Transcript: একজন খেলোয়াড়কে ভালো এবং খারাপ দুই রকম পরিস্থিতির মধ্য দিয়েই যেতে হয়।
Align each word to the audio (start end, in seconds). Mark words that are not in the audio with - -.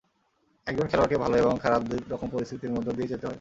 একজন 0.67 0.85
খেলোয়াড়কে 0.87 1.17
ভালো 1.17 1.35
এবং 1.37 1.53
খারাপ 1.57 1.81
দুই 1.83 1.99
রকম 2.09 2.27
পরিস্থিতির 2.29 2.71
মধ্য 2.71 2.87
দিয়েই 2.91 3.07
যেতে 3.07 3.23
হয়। 3.23 3.29